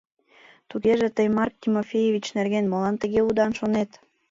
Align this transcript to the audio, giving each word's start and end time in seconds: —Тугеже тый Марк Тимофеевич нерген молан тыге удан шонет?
—Тугеже 0.69 1.07
тый 1.15 1.27
Марк 1.37 1.55
Тимофеевич 1.61 2.25
нерген 2.37 2.65
молан 2.71 2.95
тыге 3.01 3.19
удан 3.27 3.51
шонет? 3.59 3.89